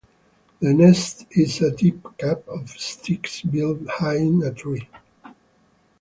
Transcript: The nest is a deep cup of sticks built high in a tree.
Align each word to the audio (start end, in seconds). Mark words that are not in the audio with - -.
The 0.61 0.73
nest 0.73 1.27
is 1.29 1.61
a 1.61 1.69
deep 1.69 2.03
cup 2.17 2.47
of 2.47 2.69
sticks 2.71 3.43
built 3.43 3.87
high 3.87 4.17
in 4.17 4.41
a 4.41 4.51
tree. 4.51 4.87